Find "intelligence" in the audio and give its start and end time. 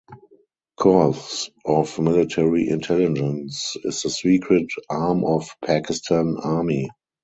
2.69-3.75